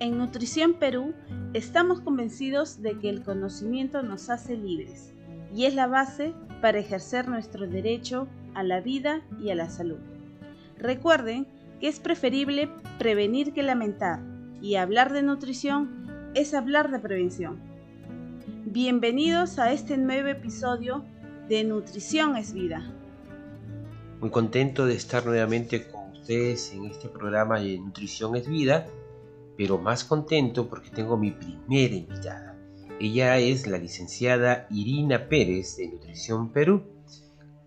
En 0.00 0.16
Nutrición 0.16 0.74
Perú 0.74 1.12
estamos 1.54 2.00
convencidos 2.00 2.82
de 2.82 2.96
que 3.00 3.08
el 3.08 3.24
conocimiento 3.24 4.00
nos 4.04 4.30
hace 4.30 4.56
libres 4.56 5.12
y 5.52 5.64
es 5.64 5.74
la 5.74 5.88
base 5.88 6.34
para 6.62 6.78
ejercer 6.78 7.26
nuestro 7.26 7.66
derecho 7.66 8.28
a 8.54 8.62
la 8.62 8.80
vida 8.80 9.22
y 9.42 9.50
a 9.50 9.56
la 9.56 9.68
salud. 9.68 9.98
Recuerden 10.78 11.48
que 11.80 11.88
es 11.88 11.98
preferible 11.98 12.70
prevenir 13.00 13.52
que 13.52 13.64
lamentar 13.64 14.20
y 14.62 14.76
hablar 14.76 15.12
de 15.12 15.22
nutrición 15.22 16.30
es 16.36 16.54
hablar 16.54 16.92
de 16.92 17.00
prevención. 17.00 17.58
Bienvenidos 18.66 19.58
a 19.58 19.72
este 19.72 19.96
nuevo 19.96 20.28
episodio 20.28 21.04
de 21.48 21.64
Nutrición 21.64 22.36
es 22.36 22.52
Vida. 22.52 22.88
Muy 24.20 24.30
contento 24.30 24.86
de 24.86 24.94
estar 24.94 25.26
nuevamente 25.26 25.88
con 25.88 26.12
ustedes 26.12 26.72
en 26.72 26.84
este 26.84 27.08
programa 27.08 27.58
de 27.58 27.78
Nutrición 27.78 28.36
es 28.36 28.48
Vida 28.48 28.86
pero 29.58 29.76
más 29.76 30.04
contento 30.04 30.68
porque 30.68 30.88
tengo 30.88 31.16
mi 31.16 31.32
primera 31.32 31.94
invitada. 31.94 32.56
Ella 33.00 33.38
es 33.38 33.66
la 33.66 33.76
licenciada 33.76 34.68
Irina 34.70 35.28
Pérez 35.28 35.76
de 35.76 35.88
Nutrición 35.88 36.52
Perú, 36.52 36.84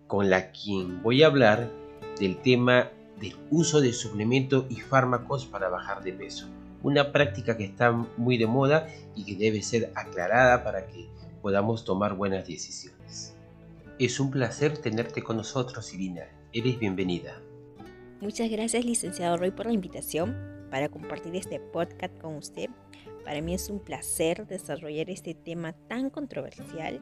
con 0.06 0.30
la 0.30 0.50
quien 0.52 1.02
voy 1.02 1.22
a 1.22 1.26
hablar 1.26 1.70
del 2.18 2.38
tema 2.38 2.90
del 3.20 3.36
uso 3.50 3.82
de 3.82 3.92
suplementos 3.92 4.64
y 4.70 4.76
fármacos 4.76 5.44
para 5.44 5.68
bajar 5.68 6.02
de 6.02 6.14
peso. 6.14 6.48
Una 6.82 7.12
práctica 7.12 7.58
que 7.58 7.66
está 7.66 7.92
muy 7.92 8.38
de 8.38 8.46
moda 8.46 8.88
y 9.14 9.24
que 9.24 9.36
debe 9.36 9.62
ser 9.62 9.92
aclarada 9.94 10.64
para 10.64 10.86
que 10.86 11.08
podamos 11.42 11.84
tomar 11.84 12.14
buenas 12.14 12.48
decisiones. 12.48 13.36
Es 13.98 14.18
un 14.18 14.30
placer 14.30 14.78
tenerte 14.78 15.22
con 15.22 15.36
nosotros, 15.36 15.92
Irina. 15.92 16.22
Eres 16.54 16.78
bienvenida. 16.78 17.38
Muchas 18.22 18.50
gracias, 18.50 18.84
licenciado 18.84 19.36
Roy, 19.36 19.50
por 19.50 19.66
la 19.66 19.72
invitación 19.72 20.61
para 20.72 20.88
compartir 20.88 21.36
este 21.36 21.60
podcast 21.60 22.18
con 22.18 22.36
usted. 22.36 22.70
Para 23.26 23.42
mí 23.42 23.52
es 23.52 23.68
un 23.68 23.78
placer 23.78 24.46
desarrollar 24.46 25.10
este 25.10 25.34
tema 25.34 25.74
tan 25.86 26.08
controversial 26.08 26.98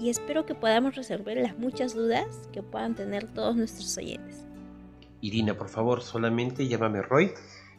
y 0.00 0.10
espero 0.10 0.44
que 0.44 0.56
podamos 0.56 0.96
resolver 0.96 1.36
las 1.36 1.56
muchas 1.56 1.94
dudas 1.94 2.26
que 2.52 2.64
puedan 2.64 2.96
tener 2.96 3.32
todos 3.32 3.54
nuestros 3.54 3.96
oyentes. 3.96 4.44
Irina, 5.20 5.56
por 5.56 5.68
favor, 5.68 6.02
solamente 6.02 6.66
llámame 6.66 7.00
Roy. 7.00 7.30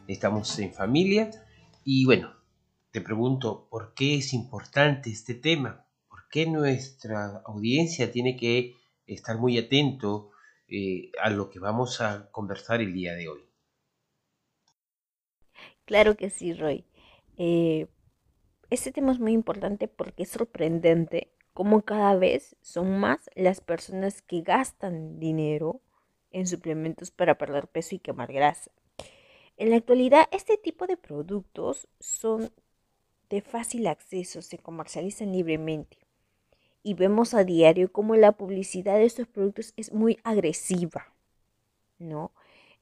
Estamos 0.06 0.58
en 0.60 0.72
familia 0.72 1.30
y 1.84 2.06
bueno, 2.06 2.32
te 2.90 3.02
pregunto, 3.02 3.68
¿por 3.70 3.92
qué 3.92 4.16
es 4.16 4.32
importante 4.32 5.10
este 5.10 5.34
tema? 5.34 5.84
¿Por 6.08 6.26
qué 6.30 6.46
nuestra 6.46 7.42
audiencia 7.44 8.10
tiene 8.10 8.34
que 8.34 8.76
estar 9.06 9.36
muy 9.36 9.58
atento 9.58 10.30
eh, 10.68 11.12
a 11.22 11.28
lo 11.28 11.50
que 11.50 11.60
vamos 11.60 12.00
a 12.00 12.30
conversar 12.30 12.80
el 12.80 12.94
día 12.94 13.12
de 13.14 13.28
hoy? 13.28 13.47
Claro 15.88 16.18
que 16.18 16.28
sí, 16.28 16.52
Roy. 16.52 16.84
Eh, 17.38 17.86
este 18.68 18.92
tema 18.92 19.10
es 19.10 19.18
muy 19.18 19.32
importante 19.32 19.88
porque 19.88 20.24
es 20.24 20.28
sorprendente 20.28 21.32
cómo 21.54 21.80
cada 21.80 22.14
vez 22.14 22.56
son 22.60 23.00
más 23.00 23.30
las 23.34 23.62
personas 23.62 24.20
que 24.20 24.42
gastan 24.42 25.18
dinero 25.18 25.80
en 26.30 26.46
suplementos 26.46 27.10
para 27.10 27.38
perder 27.38 27.68
peso 27.68 27.94
y 27.94 28.00
quemar 28.00 28.30
grasa. 28.34 28.70
En 29.56 29.70
la 29.70 29.76
actualidad, 29.76 30.28
este 30.30 30.58
tipo 30.58 30.86
de 30.86 30.98
productos 30.98 31.88
son 32.00 32.52
de 33.30 33.40
fácil 33.40 33.86
acceso, 33.86 34.42
se 34.42 34.58
comercializan 34.58 35.32
libremente. 35.32 35.96
Y 36.82 36.92
vemos 36.92 37.32
a 37.32 37.44
diario 37.44 37.90
cómo 37.90 38.14
la 38.14 38.32
publicidad 38.32 38.96
de 38.98 39.06
estos 39.06 39.26
productos 39.26 39.72
es 39.78 39.90
muy 39.94 40.18
agresiva, 40.22 41.14
¿no? 41.98 42.34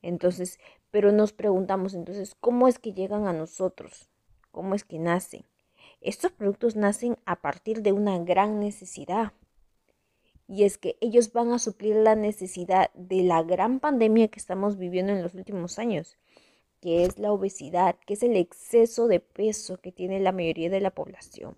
Entonces, 0.03 0.59
pero 0.91 1.13
nos 1.13 1.33
preguntamos 1.33 1.95
entonces, 1.95 2.37
¿cómo 2.41 2.69
es 2.69 2.79
que 2.79 2.93
llegan 2.93 3.27
a 3.27 3.33
nosotros? 3.33 4.09
¿Cómo 4.51 4.75
es 4.75 4.85
que 4.85 4.99
nacen? 4.99 5.45
Estos 6.01 6.33
productos 6.33 6.77
nacen 6.77 7.17
a 7.25 7.41
partir 7.41 7.83
de 7.83 7.93
una 7.93 8.19
gran 8.19 8.61
necesidad. 8.61 9.33
Y 10.49 10.65
es 10.65 10.79
que 10.79 10.97
ellos 11.01 11.33
van 11.33 11.53
a 11.53 11.59
suplir 11.59 11.97
la 11.97 12.15
necesidad 12.15 12.91
de 12.95 13.23
la 13.23 13.43
gran 13.43 13.81
pandemia 13.81 14.29
que 14.29 14.39
estamos 14.39 14.77
viviendo 14.77 15.13
en 15.13 15.23
los 15.23 15.35
últimos 15.35 15.79
años, 15.79 16.17
que 16.81 17.05
es 17.05 17.19
la 17.19 17.33
obesidad, 17.33 17.97
que 18.07 18.15
es 18.15 18.23
el 18.23 18.37
exceso 18.37 19.09
de 19.09 19.19
peso 19.21 19.79
que 19.79 19.91
tiene 19.91 20.21
la 20.21 20.33
mayoría 20.33 20.71
de 20.71 20.81
la 20.81 20.93
población. 20.93 21.57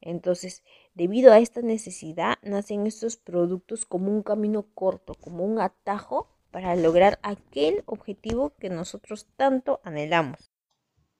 Entonces, 0.00 0.62
debido 0.94 1.32
a 1.32 1.38
esta 1.38 1.60
necesidad, 1.62 2.36
nacen 2.42 2.86
estos 2.86 3.16
productos 3.16 3.84
como 3.84 4.10
un 4.10 4.22
camino 4.22 4.66
corto, 4.74 5.14
como 5.14 5.44
un 5.44 5.60
atajo 5.60 6.28
para 6.54 6.76
lograr 6.76 7.18
aquel 7.24 7.82
objetivo 7.84 8.54
que 8.60 8.70
nosotros 8.70 9.26
tanto 9.34 9.80
anhelamos. 9.82 10.52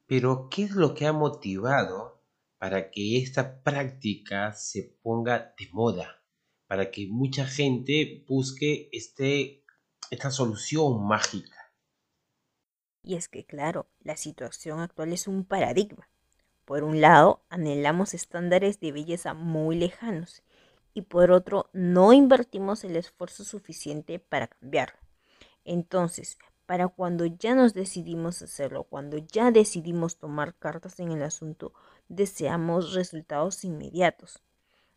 Pero, 0.07 0.49
¿qué 0.49 0.63
es 0.63 0.71
lo 0.71 0.95
que 0.95 1.09
ha 1.09 1.13
motivado 1.13 2.23
para 2.57 2.93
que 2.93 3.19
esta 3.19 3.61
práctica 3.65 4.53
se 4.53 4.97
ponga 5.03 5.53
de 5.59 5.69
moda? 5.73 6.23
Para 6.69 6.93
que 6.93 7.09
mucha 7.09 7.47
gente 7.47 8.25
busque 8.29 8.89
este, 8.93 9.65
esta 10.09 10.31
solución 10.31 11.05
mágica. 11.05 11.75
Y 13.03 13.17
es 13.17 13.27
que, 13.27 13.45
claro, 13.45 13.89
la 14.05 14.17
situación 14.17 14.79
actual 14.79 15.13
es 15.13 15.27
un 15.27 15.45
paradigma. 15.45 16.09
Por 16.65 16.85
un 16.85 17.01
lado, 17.01 17.45
anhelamos 17.49 18.15
estándares 18.15 18.79
de 18.79 18.93
belleza 18.93 19.35
muy 19.35 19.75
lejanos 19.75 20.45
y 20.95 21.03
por 21.03 21.33
otro, 21.33 21.71
no 21.73 22.13
invertimos 22.13 22.85
el 22.85 22.95
esfuerzo 22.95 23.43
suficiente 23.43 24.21
para 24.21 24.47
cambiarlo. 24.47 25.04
Entonces, 25.65 26.39
para 26.67 26.89
cuando 26.89 27.27
ya 27.27 27.55
nos 27.55 27.75
decidimos 27.75 28.41
hacerlo, 28.43 28.85
cuando 28.85 29.19
ya 29.19 29.51
decidimos 29.51 30.19
tomar 30.19 30.55
cartas 30.55 30.99
en 31.01 31.13
el 31.13 31.23
asunto, 31.23 31.73
deseamos 32.09 32.95
resultados 32.95 33.65
inmediatos. 33.65 34.43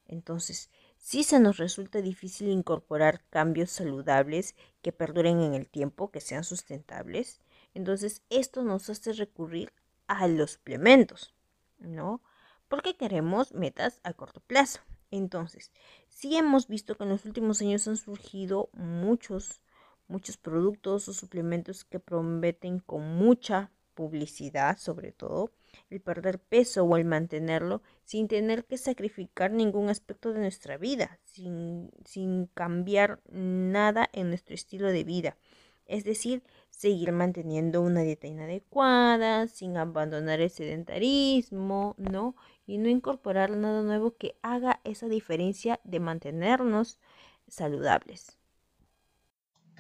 Entonces, 0.06 0.70
si 0.98 1.24
se 1.24 1.40
nos 1.40 1.58
resulta 1.58 2.02
difícil 2.02 2.50
incorporar 2.50 3.24
cambios 3.30 3.72
saludables 3.72 4.56
que 4.82 4.94
perduren 4.94 5.42
en 5.42 5.54
el 5.54 5.70
tiempo, 5.70 6.12
que 6.12 6.22
sean 6.22 6.44
sustentables, 6.44 7.42
entonces 7.74 8.24
esto 8.30 8.64
nos 8.64 8.90
hace 8.90 9.14
recurrir 9.14 9.74
a 10.08 10.28
los 10.28 10.52
suplementos, 10.52 11.34
¿no? 11.78 12.22
Porque 12.70 12.96
queremos 12.96 13.54
metas 13.54 14.00
a 14.04 14.14
corto 14.14 14.40
plazo. 14.42 14.80
Entonces, 15.12 15.72
si 16.10 16.36
hemos 16.36 16.68
visto 16.68 16.96
que 16.96 17.04
en 17.04 17.10
los 17.10 17.26
últimos 17.26 17.62
años 17.62 17.88
han 17.88 17.98
surgido 17.98 18.70
muchos 18.74 19.62
muchos 20.08 20.38
productos 20.38 21.08
o 21.08 21.14
suplementos 21.14 21.84
que 21.86 22.00
prometen 22.00 22.80
con 22.80 23.16
mucha 23.16 23.72
publicidad, 23.94 24.78
sobre 24.78 25.12
todo, 25.12 25.52
el 25.90 26.02
perder 26.02 26.40
peso 26.40 26.84
o 26.84 26.98
el 26.98 27.06
mantenerlo 27.06 27.82
sin 28.04 28.28
tener 28.28 28.66
que 28.66 28.78
sacrificar 28.78 29.52
ningún 29.52 29.90
aspecto 29.90 30.34
de 30.34 30.40
nuestra 30.40 30.78
vida, 30.78 31.20
sin, 31.24 31.92
sin 32.06 32.46
cambiar 32.54 33.22
nada 33.30 34.08
en 34.14 34.30
nuestro 34.30 34.54
estilo 34.54 34.88
de 34.90 35.04
vida. 35.04 35.38
Es 35.88 36.04
decir, 36.04 36.44
seguir 36.70 37.12
manteniendo 37.12 37.82
una 37.82 38.02
dieta 38.02 38.28
inadecuada, 38.28 39.48
sin 39.48 39.78
abandonar 39.78 40.42
el 40.42 40.50
sedentarismo, 40.50 41.96
¿no? 41.98 42.36
Y 42.66 42.78
no 42.78 42.90
incorporar 42.90 43.52
nada 43.52 43.82
nuevo 43.84 44.16
que 44.16 44.36
haga 44.42 44.82
esa 44.84 45.08
diferencia 45.08 45.80
de 45.86 46.00
mantenernos 46.02 47.00
saludables. 47.48 48.37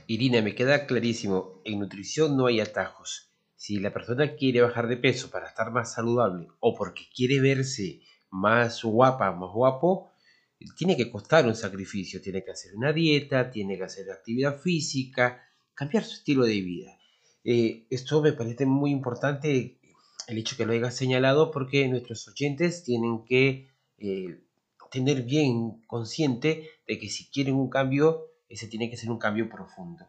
Irina, 0.09 0.41
me 0.41 0.56
queda 0.56 0.88
clarísimo, 0.88 1.62
en 1.66 1.79
nutrición 1.79 2.38
no 2.38 2.45
hay 2.45 2.62
atajos. 2.62 3.29
Si 3.57 3.78
la 3.78 3.91
persona 3.91 4.35
quiere 4.35 4.62
bajar 4.62 4.88
de 4.88 4.95
peso 4.95 5.29
para 5.29 5.50
estar 5.50 5.69
más 5.69 5.94
saludable 5.94 6.47
o 6.62 6.75
porque 6.75 7.09
quiere 7.13 7.41
verse 7.41 8.00
más 8.29 8.84
guapa, 8.84 9.34
más 9.34 9.51
guapo, 9.51 10.09
tiene 10.78 10.95
que 10.95 11.12
costar 11.12 11.45
un 11.45 11.56
sacrificio, 11.56 12.22
tiene 12.22 12.41
que 12.41 12.51
hacer 12.51 12.73
una 12.73 12.94
dieta, 12.94 13.51
tiene 13.51 13.78
que 13.78 13.84
hacer 13.84 14.09
actividad 14.09 14.57
física, 14.57 15.44
cambiar 15.73 16.06
su 16.06 16.13
estilo 16.13 16.45
de 16.45 16.62
vida. 16.62 16.97
Eh, 17.44 17.85
esto 17.89 18.22
me 18.22 18.31
parece 18.31 18.66
muy 18.66 18.91
importante 18.91 19.78
el 20.28 20.38
hecho 20.38 20.56
que 20.56 20.66
lo 20.66 20.72
haya 20.72 20.89
señalado 20.89 21.51
porque 21.51 21.86
nuestros 21.89 22.25
oyentes 22.30 22.86
tienen 22.86 23.25
que 23.25 23.71
eh, 23.98 24.39
tener 24.89 25.24
bien 25.24 25.81
consciente 25.86 26.69
de 26.88 26.98
que 26.98 27.10
si 27.10 27.25
quieren 27.25 27.56
un 27.56 27.69
cambio 27.69 28.37
ese 28.50 28.68
tiene 28.68 28.90
que 28.90 28.98
ser 28.98 29.10
un 29.12 29.20
cambio 29.20 29.50
profundo. 29.50 30.06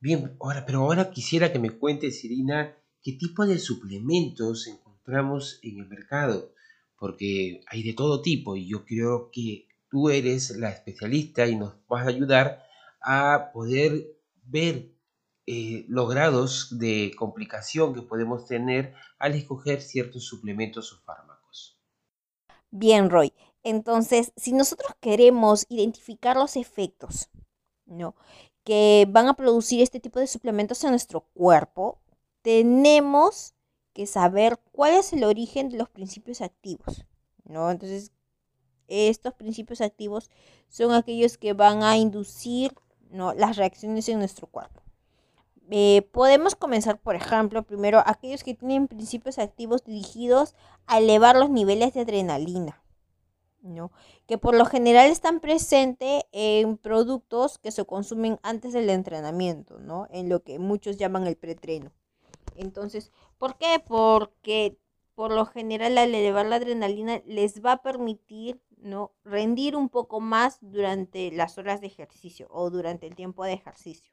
Bien, 0.00 0.36
ahora, 0.40 0.64
pero 0.64 0.80
ahora 0.80 1.10
quisiera 1.10 1.52
que 1.52 1.58
me 1.58 1.70
cuentes, 1.70 2.24
Irina, 2.24 2.76
qué 3.02 3.12
tipo 3.12 3.46
de 3.46 3.58
suplementos 3.58 4.66
encontramos 4.66 5.58
en 5.62 5.80
el 5.80 5.88
mercado, 5.88 6.52
porque 6.98 7.62
hay 7.66 7.82
de 7.82 7.94
todo 7.94 8.22
tipo 8.22 8.56
y 8.56 8.68
yo 8.68 8.84
creo 8.84 9.30
que 9.32 9.66
tú 9.90 10.10
eres 10.10 10.56
la 10.56 10.70
especialista 10.70 11.46
y 11.46 11.56
nos 11.56 11.74
vas 11.88 12.06
a 12.06 12.10
ayudar 12.10 12.62
a 13.00 13.50
poder 13.52 14.06
ver 14.44 14.92
eh, 15.46 15.86
los 15.88 16.08
grados 16.10 16.78
de 16.78 17.12
complicación 17.16 17.94
que 17.94 18.02
podemos 18.02 18.46
tener 18.46 18.94
al 19.18 19.34
escoger 19.34 19.80
ciertos 19.80 20.24
suplementos 20.24 20.92
o 20.92 21.00
fármacos. 21.00 21.80
Bien, 22.70 23.08
Roy. 23.08 23.32
Entonces, 23.62 24.32
si 24.36 24.52
nosotros 24.52 24.92
queremos 25.00 25.66
identificar 25.68 26.36
los 26.36 26.56
efectos 26.56 27.28
¿no? 27.88 28.14
que 28.68 29.06
van 29.08 29.28
a 29.28 29.34
producir 29.34 29.80
este 29.80 29.98
tipo 29.98 30.20
de 30.20 30.26
suplementos 30.26 30.84
en 30.84 30.90
nuestro 30.90 31.22
cuerpo, 31.32 31.98
tenemos 32.42 33.54
que 33.94 34.06
saber 34.06 34.60
cuál 34.72 34.92
es 34.92 35.14
el 35.14 35.24
origen 35.24 35.70
de 35.70 35.78
los 35.78 35.88
principios 35.88 36.42
activos, 36.42 37.06
¿no? 37.44 37.70
Entonces, 37.70 38.12
estos 38.86 39.32
principios 39.32 39.80
activos 39.80 40.30
son 40.68 40.92
aquellos 40.92 41.38
que 41.38 41.54
van 41.54 41.82
a 41.82 41.96
inducir 41.96 42.74
¿no? 43.10 43.32
las 43.32 43.56
reacciones 43.56 44.06
en 44.10 44.18
nuestro 44.18 44.46
cuerpo. 44.46 44.82
Eh, 45.70 46.06
podemos 46.12 46.54
comenzar, 46.54 47.00
por 47.00 47.14
ejemplo, 47.14 47.62
primero 47.62 48.02
aquellos 48.04 48.44
que 48.44 48.52
tienen 48.52 48.86
principios 48.86 49.38
activos 49.38 49.82
dirigidos 49.82 50.54
a 50.86 50.98
elevar 50.98 51.36
los 51.36 51.48
niveles 51.48 51.94
de 51.94 52.00
adrenalina, 52.00 52.82
¿no? 53.68 53.92
que 54.26 54.38
por 54.38 54.54
lo 54.54 54.64
general 54.64 55.10
están 55.10 55.40
presentes 55.40 56.24
en 56.32 56.76
productos 56.76 57.58
que 57.58 57.70
se 57.70 57.84
consumen 57.84 58.38
antes 58.42 58.72
del 58.72 58.90
entrenamiento, 58.90 59.78
¿no? 59.78 60.06
en 60.10 60.28
lo 60.28 60.42
que 60.42 60.58
muchos 60.58 60.96
llaman 60.96 61.26
el 61.26 61.36
pretreno. 61.36 61.92
Entonces, 62.56 63.12
¿por 63.38 63.56
qué? 63.56 63.82
Porque 63.86 64.78
por 65.14 65.32
lo 65.32 65.46
general 65.46 65.98
al 65.98 66.14
elevar 66.14 66.46
la 66.46 66.56
adrenalina 66.56 67.22
les 67.26 67.64
va 67.64 67.72
a 67.72 67.82
permitir 67.82 68.60
¿no? 68.76 69.12
rendir 69.24 69.76
un 69.76 69.88
poco 69.88 70.20
más 70.20 70.58
durante 70.60 71.30
las 71.32 71.58
horas 71.58 71.80
de 71.80 71.88
ejercicio 71.88 72.46
o 72.50 72.70
durante 72.70 73.06
el 73.06 73.14
tiempo 73.14 73.44
de 73.44 73.52
ejercicio. 73.52 74.12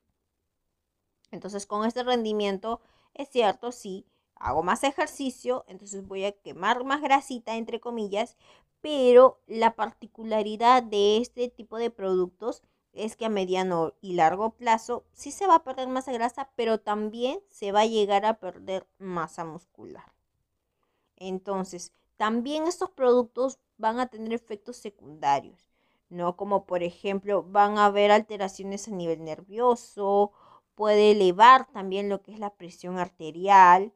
Entonces 1.32 1.66
con 1.66 1.86
este 1.86 2.04
rendimiento 2.04 2.82
es 3.14 3.30
cierto, 3.30 3.72
sí, 3.72 4.08
hago 4.36 4.64
más 4.64 4.84
ejercicio, 4.84 5.66
entonces 5.68 6.08
voy 6.08 6.26
a 6.26 6.32
quemar 6.32 6.84
más 6.84 7.02
grasita, 7.02 7.56
entre 7.56 7.80
comillas, 7.80 8.38
pero 8.82 9.40
la 9.48 9.76
particularidad 9.76 10.84
de 10.84 11.18
este 11.18 11.50
tipo 11.50 11.78
de 11.78 11.90
productos 11.90 12.62
es 12.94 13.16
que 13.16 13.26
a 13.26 13.30
mediano 13.30 13.94
y 14.02 14.14
largo 14.14 14.52
plazo 14.52 15.04
sí 15.12 15.32
se 15.32 15.48
va 15.48 15.56
a 15.56 15.64
perder 15.64 15.88
masa 15.88 16.12
grasa, 16.12 16.50
pero 16.56 16.80
también 16.80 17.40
se 17.50 17.72
va 17.72 17.82
a 17.82 17.86
llegar 17.86 18.26
a 18.26 18.40
perder 18.40 18.88
masa 18.98 19.44
muscular. 19.44 20.14
Entonces, 21.18 21.94
también 22.18 22.68
estos 22.68 22.90
productos 22.90 23.60
van 23.78 24.00
a 24.00 24.08
tener 24.08 24.34
efectos 24.34 24.78
secundarios, 24.78 25.70
¿no? 26.10 26.38
Como 26.38 26.66
por 26.66 26.84
ejemplo, 26.84 27.44
van 27.44 27.78
a 27.78 27.86
haber 27.86 28.12
alteraciones 28.12 28.88
a 28.88 28.92
nivel 28.92 29.24
nervioso, 29.24 30.32
puede 30.76 31.12
elevar 31.12 31.68
también 31.72 32.10
lo 32.10 32.22
que 32.22 32.34
es 32.34 32.40
la 32.40 32.54
presión 32.54 33.00
arterial 33.00 33.94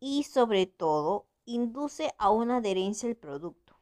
y 0.00 0.24
sobre 0.24 0.66
todo 0.66 1.26
induce 1.44 2.14
a 2.18 2.30
una 2.30 2.56
adherencia 2.56 3.08
al 3.08 3.16
producto. 3.16 3.78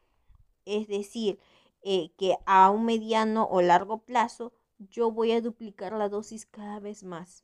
Es 0.65 0.87
decir, 0.87 1.39
eh, 1.81 2.11
que 2.17 2.35
a 2.45 2.69
un 2.69 2.85
mediano 2.85 3.45
o 3.49 3.61
largo 3.61 4.03
plazo 4.03 4.53
yo 4.77 5.11
voy 5.11 5.31
a 5.31 5.41
duplicar 5.41 5.93
la 5.93 6.09
dosis 6.09 6.45
cada 6.45 6.79
vez 6.79 7.03
más. 7.03 7.43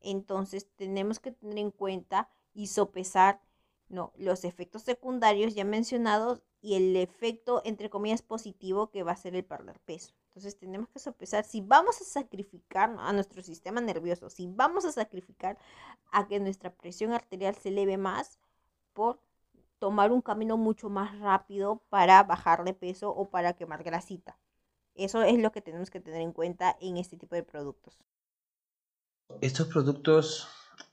Entonces 0.00 0.66
tenemos 0.76 1.20
que 1.20 1.32
tener 1.32 1.58
en 1.58 1.70
cuenta 1.70 2.30
y 2.54 2.68
sopesar 2.68 3.40
¿no? 3.88 4.12
los 4.16 4.44
efectos 4.44 4.82
secundarios 4.82 5.54
ya 5.54 5.64
mencionados 5.64 6.42
y 6.60 6.74
el 6.74 6.96
efecto, 6.96 7.62
entre 7.64 7.90
comillas, 7.90 8.22
positivo 8.22 8.90
que 8.90 9.02
va 9.02 9.12
a 9.12 9.16
ser 9.16 9.34
el 9.34 9.44
perder 9.44 9.78
peso. 9.80 10.14
Entonces 10.38 10.60
tenemos 10.60 10.88
que 10.90 11.00
sopesar 11.00 11.44
si 11.44 11.60
vamos 11.60 12.00
a 12.00 12.04
sacrificar 12.04 12.94
a 13.00 13.12
nuestro 13.12 13.42
sistema 13.42 13.80
nervioso, 13.80 14.30
si 14.30 14.46
vamos 14.46 14.84
a 14.84 14.92
sacrificar 14.92 15.58
a 16.12 16.28
que 16.28 16.38
nuestra 16.38 16.72
presión 16.72 17.12
arterial 17.12 17.56
se 17.56 17.70
eleve 17.70 17.96
más 17.96 18.38
por 18.92 19.20
tomar 19.80 20.12
un 20.12 20.22
camino 20.22 20.56
mucho 20.56 20.90
más 20.90 21.18
rápido 21.18 21.82
para 21.88 22.22
bajar 22.22 22.62
de 22.62 22.72
peso 22.72 23.10
o 23.10 23.30
para 23.30 23.54
quemar 23.54 23.82
grasita. 23.82 24.38
Eso 24.94 25.22
es 25.22 25.40
lo 25.40 25.50
que 25.50 25.60
tenemos 25.60 25.90
que 25.90 25.98
tener 25.98 26.20
en 26.20 26.32
cuenta 26.32 26.76
en 26.80 26.98
este 26.98 27.16
tipo 27.16 27.34
de 27.34 27.42
productos. 27.42 27.98
Estos 29.40 29.66
productos 29.66 30.46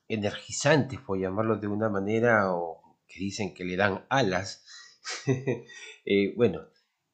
energizantes, 0.07 0.99
por 1.01 1.19
llamarlo 1.19 1.57
de 1.57 1.67
una 1.67 1.87
manera, 1.87 2.51
o 2.51 2.97
que 3.07 3.19
dicen 3.19 3.53
que 3.53 3.63
le 3.63 3.77
dan 3.77 4.07
alas, 4.09 4.65
eh, 5.27 6.33
bueno, 6.35 6.61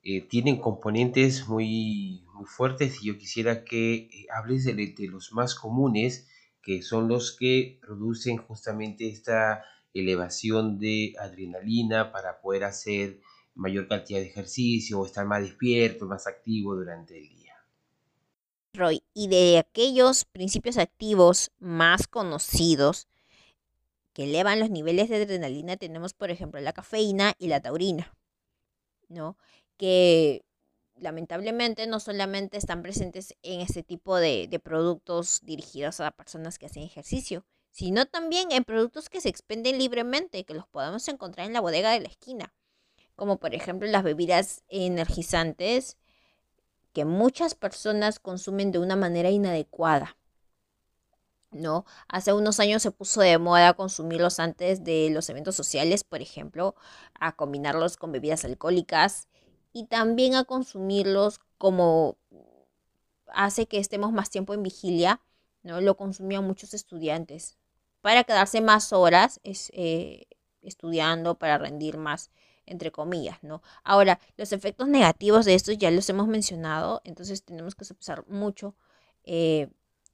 eh, 0.04 0.22
tienen 0.22 0.58
componentes 0.58 1.48
muy, 1.48 2.26
muy 2.34 2.46
fuertes 2.46 3.02
y 3.02 3.08
yo 3.08 3.18
quisiera 3.18 3.64
que 3.64 3.94
eh, 3.94 4.28
hables 4.34 4.66
de, 4.66 4.74
de, 4.74 5.08
los 5.08 5.32
más 5.34 5.56
comunes, 5.56 6.28
que 6.62 6.82
son 6.82 7.08
los 7.08 7.36
que 7.38 7.80
producen 7.82 8.38
justamente 8.38 9.10
esta 9.10 9.64
elevación 9.94 10.80
de 10.80 11.14
adrenalina 11.20 12.12
para 12.12 12.42
poder 12.42 12.64
hacer 12.64 13.20
mayor 13.54 13.88
cantidad 13.88 14.20
de 14.20 14.28
ejercicio 14.28 15.00
o 15.00 15.06
estar 15.06 15.26
más 15.26 15.42
despierto, 15.42 16.06
más 16.06 16.28
activo 16.28 16.76
durante 16.76 17.18
el 17.18 17.30
día. 17.30 17.42
Roy, 18.74 19.04
y 19.14 19.28
de 19.28 19.58
aquellos 19.58 20.26
principios 20.26 20.78
activos 20.78 21.52
más 21.60 22.08
conocidos 22.08 23.08
que 24.14 24.24
elevan 24.24 24.60
los 24.60 24.70
niveles 24.70 25.10
de 25.10 25.18
adrenalina 25.18 25.78
tenemos, 25.78 26.14
por 26.14 26.32
ejemplo, 26.32 26.60
la 26.62 26.74
cafeína 26.74 27.34
y 27.38 27.48
la 27.48 27.62
taurina, 27.62 28.14
¿no? 29.10 29.38
Que 29.82 30.46
lamentablemente 30.96 31.88
no 31.88 32.00
solamente 32.00 32.56
están 32.56 32.84
presentes 32.84 33.36
en 33.42 33.62
este 33.62 33.82
tipo 33.82 34.18
de, 34.18 34.62
productos 34.64 35.40
dirigidos 35.42 36.00
a 36.02 36.12
personas 36.12 36.60
que 36.60 36.68
hacen 36.68 36.84
ejercicio, 36.84 37.48
sino 37.72 38.06
también 38.06 38.52
en 38.52 38.64
productos 38.64 39.10
que 39.10 39.22
se 39.22 39.30
expenden 39.30 39.80
libremente, 39.80 40.46
que 40.46 40.54
los 40.54 40.68
podemos 40.68 41.08
encontrar 41.08 41.48
en 41.48 41.54
la 41.54 41.62
bodega 41.62 41.90
de 41.90 42.02
la 42.02 42.10
esquina, 42.10 42.54
como 43.16 43.40
por 43.40 43.56
ejemplo 43.56 43.88
las 43.88 44.04
bebidas 44.04 44.62
energizantes 44.68 45.98
que 46.94 47.04
muchas 47.04 47.56
personas 47.56 48.20
consumen 48.20 48.72
de 48.72 48.78
una 48.78 48.96
manera 48.96 49.32
inadecuada. 49.32 50.16
¿no? 51.50 51.86
Hace 52.08 52.34
unos 52.34 52.60
años 52.60 52.84
se 52.84 52.92
puso 52.92 53.22
de 53.22 53.40
moda 53.40 53.74
consumirlos 53.74 54.40
antes 54.40 54.84
de 54.84 55.10
los 55.10 55.28
eventos 55.28 55.56
sociales, 55.56 56.04
por 56.04 56.22
ejemplo, 56.22 56.76
a 57.16 57.36
combinarlos 57.36 57.98
con 57.98 58.12
bebidas 58.12 58.46
alcohólicas 58.46 59.28
y 59.74 59.86
también 59.86 60.36
a 60.36 60.44
consumirlos 60.44 61.40
como 61.58 62.18
hace 63.34 63.68
que 63.68 63.78
estemos 63.78 64.12
más 64.12 64.30
tiempo 64.30 64.54
en 64.54 64.64
vigilia, 64.64 65.22
¿no? 65.64 65.82
Lo 65.82 65.96
consumían 65.96 66.46
muchos 66.46 66.74
estudiantes 66.74 67.58
para 68.02 68.24
quedarse 68.24 68.62
más 68.62 68.94
horas 68.94 69.40
eh, 69.44 70.26
estudiando, 70.62 71.36
para 71.38 71.58
rendir 71.58 71.98
más, 71.98 72.32
entre 72.66 72.92
comillas, 72.92 73.38
¿no? 73.44 73.62
Ahora, 73.84 74.20
los 74.38 74.52
efectos 74.52 74.88
negativos 74.88 75.46
de 75.46 75.56
esto 75.56 75.72
ya 75.72 75.92
los 75.92 76.10
hemos 76.10 76.28
mencionado, 76.28 77.02
entonces 77.04 77.44
tenemos 77.44 77.76
que 77.76 77.86
sopesar 77.86 78.28
mucho 78.28 78.76
eh, 79.24 79.70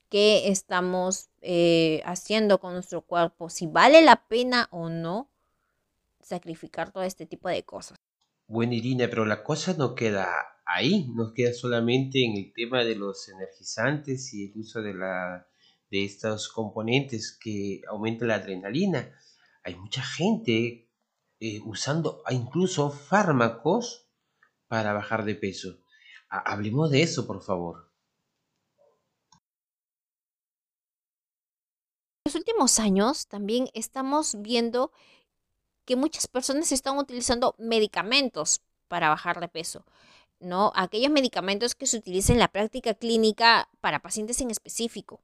qué 0.09 0.49
estamos 0.49 1.29
eh, 1.41 2.01
haciendo 2.05 2.59
con 2.59 2.73
nuestro 2.73 3.01
cuerpo, 3.01 3.49
si 3.49 3.67
vale 3.67 4.01
la 4.01 4.27
pena 4.27 4.67
o 4.71 4.89
no 4.89 5.29
sacrificar 6.21 6.91
todo 6.91 7.03
este 7.03 7.25
tipo 7.25 7.49
de 7.49 7.63
cosas. 7.63 7.97
Bueno, 8.49 8.73
Irina, 8.73 9.09
pero 9.09 9.25
la 9.25 9.43
cosa 9.43 9.73
no 9.73 9.93
queda 9.93 10.29
ahí, 10.65 11.09
no 11.13 11.33
queda 11.33 11.53
solamente 11.53 12.23
en 12.23 12.37
el 12.37 12.53
tema 12.53 12.83
de 12.85 12.95
los 12.95 13.27
energizantes 13.27 14.33
y 14.33 14.45
el 14.45 14.57
uso 14.57 14.81
de, 14.81 14.93
la, 14.93 15.47
de 15.91 16.05
estos 16.05 16.47
componentes 16.47 17.37
que 17.37 17.81
aumentan 17.89 18.29
la 18.29 18.35
adrenalina. 18.35 19.13
Hay 19.63 19.75
mucha 19.75 20.01
gente 20.01 20.89
eh, 21.41 21.59
usando 21.65 22.23
incluso 22.29 22.89
fármacos 22.89 24.07
para 24.67 24.93
bajar 24.93 25.25
de 25.25 25.35
peso. 25.35 25.79
hablemos 26.29 26.89
de 26.89 27.03
eso, 27.03 27.27
por 27.27 27.41
favor. 27.41 27.91
En 32.23 32.33
los 32.33 32.35
últimos 32.35 32.79
años 32.79 33.27
también 33.27 33.67
estamos 33.73 34.35
viendo 34.41 34.91
que 35.87 35.95
muchas 35.95 36.27
personas 36.27 36.71
están 36.73 36.97
utilizando 36.97 37.55
medicamentos 37.57 38.59
para 38.89 39.07
bajar 39.07 39.39
de 39.39 39.47
peso, 39.47 39.85
¿no? 40.39 40.73
Aquellos 40.75 41.11
medicamentos 41.11 41.75
que 41.75 41.87
se 41.87 41.97
utilizan 41.97 42.35
en 42.35 42.41
la 42.41 42.49
práctica 42.49 42.93
clínica 42.93 43.69
para 43.79 44.01
pacientes 44.01 44.41
en 44.41 44.51
específico. 44.51 45.21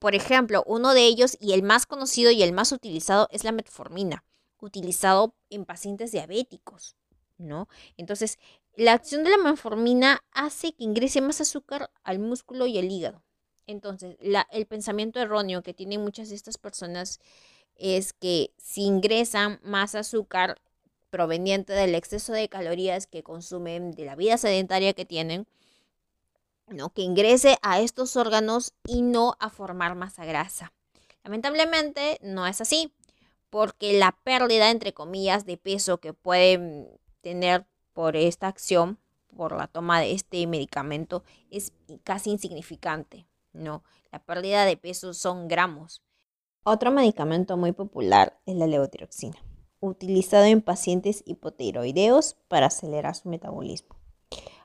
Por 0.00 0.16
ejemplo, 0.16 0.64
uno 0.66 0.94
de 0.94 1.06
ellos 1.06 1.36
y 1.40 1.52
el 1.52 1.62
más 1.62 1.86
conocido 1.86 2.32
y 2.32 2.42
el 2.42 2.52
más 2.52 2.72
utilizado 2.72 3.28
es 3.30 3.44
la 3.44 3.52
metformina, 3.52 4.24
utilizado 4.58 5.36
en 5.48 5.64
pacientes 5.64 6.10
diabéticos, 6.10 6.96
¿no? 7.38 7.68
Entonces, 7.96 8.38
la 8.74 8.94
acción 8.94 9.22
de 9.22 9.30
la 9.30 9.38
metformina 9.38 10.24
hace 10.32 10.72
que 10.72 10.84
ingrese 10.84 11.20
más 11.20 11.40
azúcar 11.40 11.90
al 12.02 12.18
músculo 12.18 12.66
y 12.66 12.78
al 12.78 12.90
hígado. 12.90 13.22
Entonces, 13.68 14.16
el 14.50 14.66
pensamiento 14.66 15.20
erróneo 15.20 15.62
que 15.62 15.72
tienen 15.72 16.00
muchas 16.00 16.30
de 16.30 16.34
estas 16.34 16.58
personas 16.58 17.20
es 17.80 18.12
que 18.12 18.52
si 18.58 18.82
ingresan 18.82 19.58
más 19.64 19.94
azúcar 19.94 20.60
proveniente 21.08 21.72
del 21.72 21.94
exceso 21.94 22.32
de 22.32 22.48
calorías 22.48 23.06
que 23.06 23.22
consumen, 23.22 23.90
de 23.92 24.04
la 24.04 24.14
vida 24.14 24.38
sedentaria 24.38 24.92
que 24.92 25.04
tienen, 25.04 25.48
¿no? 26.68 26.90
que 26.90 27.02
ingrese 27.02 27.58
a 27.62 27.80
estos 27.80 28.14
órganos 28.16 28.74
y 28.86 29.02
no 29.02 29.34
a 29.40 29.50
formar 29.50 29.96
masa 29.96 30.24
grasa. 30.24 30.72
Lamentablemente 31.24 32.18
no 32.22 32.46
es 32.46 32.60
así, 32.60 32.92
porque 33.48 33.98
la 33.98 34.12
pérdida, 34.12 34.70
entre 34.70 34.94
comillas, 34.94 35.44
de 35.46 35.56
peso 35.56 35.98
que 35.98 36.12
pueden 36.12 36.88
tener 37.22 37.66
por 37.92 38.14
esta 38.14 38.46
acción, 38.46 38.98
por 39.36 39.56
la 39.56 39.66
toma 39.66 40.00
de 40.00 40.12
este 40.12 40.46
medicamento, 40.46 41.24
es 41.50 41.72
casi 42.04 42.30
insignificante. 42.30 43.26
No, 43.52 43.82
la 44.12 44.22
pérdida 44.22 44.64
de 44.64 44.76
peso 44.76 45.12
son 45.12 45.48
gramos 45.48 46.02
Otro 46.62 46.90
medicamento 46.90 47.56
muy 47.56 47.72
popular 47.72 48.38
es 48.44 48.54
la 48.54 48.66
levotiroxina, 48.66 49.38
utilizado 49.80 50.44
en 50.44 50.60
pacientes 50.60 51.22
hipotiroideos 51.24 52.36
para 52.48 52.66
acelerar 52.66 53.14
su 53.14 53.30
metabolismo. 53.30 53.96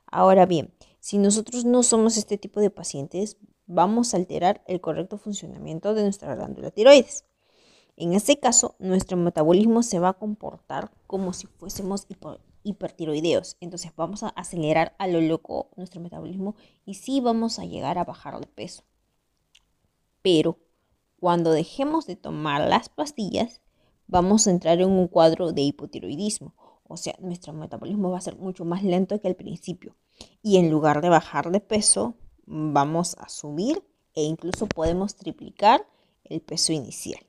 Ahora 0.05 0.45
bien, 0.45 0.73
si 0.99 1.17
nosotros 1.17 1.63
no 1.63 1.83
somos 1.83 2.17
este 2.17 2.37
tipo 2.37 2.59
de 2.59 2.69
pacientes, 2.69 3.37
vamos 3.65 4.13
a 4.13 4.17
alterar 4.17 4.61
el 4.67 4.81
correcto 4.81 5.17
funcionamiento 5.17 5.93
de 5.93 6.03
nuestra 6.03 6.35
glándula 6.35 6.69
tiroides. 6.69 7.23
En 7.95 8.11
este 8.11 8.41
caso, 8.41 8.75
nuestro 8.77 9.15
metabolismo 9.15 9.81
se 9.81 9.99
va 9.99 10.09
a 10.09 10.19
comportar 10.19 10.91
como 11.07 11.31
si 11.31 11.47
fuésemos 11.47 12.07
hipertiroideos. 12.63 13.55
Entonces 13.61 13.93
vamos 13.95 14.21
a 14.23 14.29
acelerar 14.29 14.97
a 14.99 15.07
lo 15.07 15.21
loco 15.21 15.69
nuestro 15.77 16.01
metabolismo 16.01 16.55
y 16.85 16.95
sí 16.95 17.21
vamos 17.21 17.57
a 17.57 17.63
llegar 17.63 17.97
a 17.97 18.03
bajar 18.03 18.37
de 18.41 18.47
peso. 18.47 18.83
Pero 20.21 20.57
cuando 21.25 21.53
dejemos 21.53 22.05
de 22.05 22.15
tomar 22.15 22.69
las 22.69 22.87
pastillas, 22.87 23.59
vamos 24.05 24.45
a 24.45 24.51
entrar 24.51 24.79
en 24.79 24.91
un 24.91 25.07
cuadro 25.07 25.53
de 25.53 25.63
hipotiroidismo. 25.63 26.53
O 26.83 26.97
sea, 26.97 27.15
nuestro 27.19 27.51
metabolismo 27.51 28.11
va 28.11 28.19
a 28.19 28.21
ser 28.21 28.37
mucho 28.37 28.63
más 28.63 28.83
lento 28.83 29.19
que 29.19 29.27
al 29.27 29.35
principio. 29.35 29.95
Y 30.43 30.57
en 30.57 30.69
lugar 30.69 31.01
de 31.01 31.09
bajar 31.09 31.49
de 31.49 31.61
peso, 31.61 32.13
vamos 32.45 33.15
a 33.17 33.27
subir 33.27 33.83
e 34.13 34.21
incluso 34.21 34.67
podemos 34.67 35.15
triplicar 35.15 35.87
el 36.25 36.41
peso 36.41 36.73
inicial. 36.73 37.25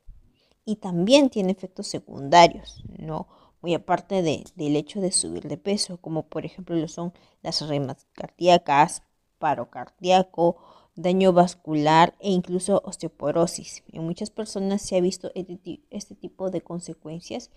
Y 0.67 0.77
también 0.77 1.31
tiene 1.31 1.53
efectos 1.53 1.87
secundarios, 1.87 2.85
¿no? 2.99 3.29
Muy 3.63 3.73
aparte 3.73 4.21
del 4.21 4.77
hecho 4.77 5.01
de 5.01 5.11
subir 5.11 5.49
de 5.49 5.57
peso, 5.57 5.97
como 6.03 6.27
por 6.27 6.45
ejemplo 6.45 6.77
lo 6.77 6.89
son 6.89 7.15
las 7.41 7.63
arritmias 7.63 8.07
cardíacas, 8.13 9.05
paro 9.39 9.71
cardíaco, 9.71 10.59
daño 10.97 11.33
vascular 11.33 12.15
e 12.21 12.31
incluso 12.31 12.83
osteoporosis. 12.85 13.85
En 13.93 14.05
muchas 14.05 14.31
personas 14.31 14.83
se 14.83 14.97
ha 14.97 15.01
visto 15.01 15.31
este, 15.35 15.83
este 15.91 16.15
tipo 16.15 16.51
de 16.51 16.63
consecuencias 16.63 17.51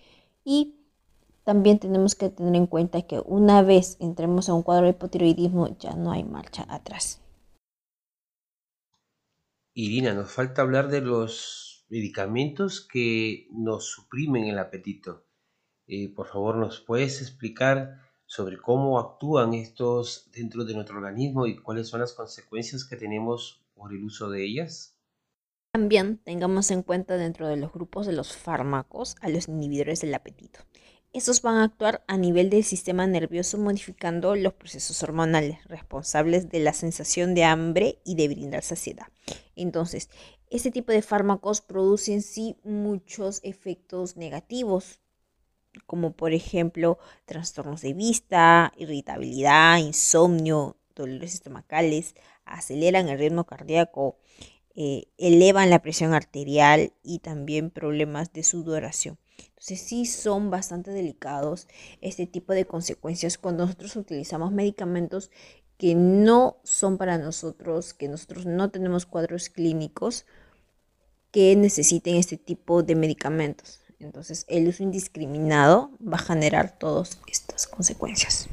y 0.44 0.76
también 1.44 1.78
tenemos 1.78 2.14
que 2.14 2.28
tener 2.28 2.54
en 2.54 2.66
cuenta 2.66 3.02
que 3.02 3.20
una 3.24 3.62
vez 3.62 3.96
entremos 3.98 4.48
a 4.48 4.54
un 4.54 4.62
cuadro 4.62 4.84
de 4.84 4.90
hipotiroidismo 4.90 5.76
ya 5.78 5.94
no 5.94 6.12
hay 6.12 6.22
marcha 6.22 6.66
atrás. 6.68 7.20
Irina, 9.72 10.12
nos 10.12 10.30
falta 10.30 10.62
hablar 10.62 10.88
de 10.88 11.00
los 11.00 11.86
medicamentos 11.88 12.86
que 12.86 13.48
nos 13.52 13.90
suprimen 13.90 14.44
el 14.44 14.58
apetito. 14.58 15.26
Eh, 15.86 16.12
por 16.14 16.28
favor, 16.28 16.56
¿nos 16.56 16.80
puedes 16.80 17.20
explicar 17.22 18.09
sobre 18.30 18.58
cómo 18.58 19.00
actúan 19.00 19.54
estos 19.54 20.30
dentro 20.30 20.64
de 20.64 20.72
nuestro 20.72 20.98
organismo 20.98 21.48
y 21.48 21.56
cuáles 21.56 21.88
son 21.88 21.98
las 21.98 22.12
consecuencias 22.12 22.84
que 22.84 22.94
tenemos 22.94 23.60
por 23.74 23.92
el 23.92 24.04
uso 24.04 24.30
de 24.30 24.44
ellas? 24.44 24.96
También 25.72 26.18
tengamos 26.18 26.70
en 26.70 26.84
cuenta 26.84 27.16
dentro 27.16 27.48
de 27.48 27.56
los 27.56 27.72
grupos 27.72 28.06
de 28.06 28.12
los 28.12 28.36
fármacos 28.36 29.16
a 29.20 29.28
los 29.28 29.48
inhibidores 29.48 30.00
del 30.02 30.14
apetito. 30.14 30.60
Estos 31.12 31.42
van 31.42 31.56
a 31.56 31.64
actuar 31.64 32.04
a 32.06 32.16
nivel 32.16 32.50
del 32.50 32.62
sistema 32.62 33.04
nervioso 33.08 33.58
modificando 33.58 34.36
los 34.36 34.52
procesos 34.52 35.02
hormonales 35.02 35.64
responsables 35.64 36.48
de 36.50 36.60
la 36.60 36.72
sensación 36.72 37.34
de 37.34 37.42
hambre 37.42 37.98
y 38.04 38.14
de 38.14 38.28
brindar 38.28 38.62
saciedad. 38.62 39.08
Entonces, 39.56 40.08
este 40.50 40.70
tipo 40.70 40.92
de 40.92 41.02
fármacos 41.02 41.62
producen 41.62 42.22
sí 42.22 42.56
muchos 42.62 43.40
efectos 43.42 44.16
negativos 44.16 45.00
como 45.86 46.12
por 46.12 46.32
ejemplo 46.32 46.98
trastornos 47.24 47.82
de 47.82 47.94
vista, 47.94 48.72
irritabilidad, 48.76 49.78
insomnio, 49.78 50.76
dolores 50.94 51.34
estomacales, 51.34 52.14
aceleran 52.44 53.08
el 53.08 53.18
ritmo 53.18 53.44
cardíaco, 53.44 54.18
eh, 54.74 55.04
elevan 55.18 55.70
la 55.70 55.82
presión 55.82 56.14
arterial 56.14 56.92
y 57.02 57.20
también 57.20 57.70
problemas 57.70 58.32
de 58.32 58.42
sudoración. 58.42 59.18
Entonces 59.48 59.80
sí 59.80 60.06
son 60.06 60.50
bastante 60.50 60.90
delicados 60.90 61.66
este 62.00 62.26
tipo 62.26 62.52
de 62.52 62.66
consecuencias 62.66 63.38
cuando 63.38 63.64
nosotros 63.64 63.96
utilizamos 63.96 64.52
medicamentos 64.52 65.30
que 65.76 65.94
no 65.94 66.58
son 66.62 66.98
para 66.98 67.18
nosotros, 67.18 67.94
que 67.94 68.08
nosotros 68.08 68.44
no 68.46 68.70
tenemos 68.70 69.06
cuadros 69.06 69.48
clínicos 69.48 70.26
que 71.30 71.56
necesiten 71.56 72.16
este 72.16 72.36
tipo 72.36 72.82
de 72.82 72.96
medicamentos. 72.96 73.80
Entonces, 74.00 74.46
el 74.48 74.66
uso 74.66 74.82
indiscriminado 74.82 75.90
va 76.02 76.16
a 76.16 76.22
generar 76.22 76.78
todas 76.78 77.20
estas 77.26 77.66
consecuencias. 77.66 78.48